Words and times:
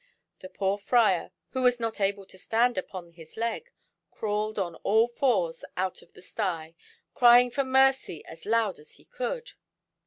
The 0.39 0.49
poor 0.49 0.79
Friar, 0.79 1.29
who 1.49 1.61
was 1.61 1.79
not 1.79 1.99
able 2.01 2.25
to 2.25 2.37
stand 2.39 2.75
upon 2.75 3.11
his 3.11 3.37
leg, 3.37 3.69
crawled 4.09 4.57
on 4.57 4.73
all 4.77 5.07
fours 5.07 5.63
out 5.77 6.01
of 6.01 6.13
the 6.13 6.23
sty, 6.23 6.73
crying 7.13 7.51
for 7.51 7.63
mercy 7.63 8.25
as 8.25 8.47
loud 8.47 8.79
as 8.79 8.93
he 8.93 9.05
could. 9.05 9.51